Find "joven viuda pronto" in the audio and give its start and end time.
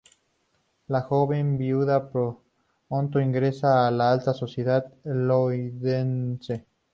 1.03-3.19